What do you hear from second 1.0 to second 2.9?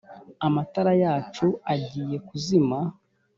yacu agiye kuzima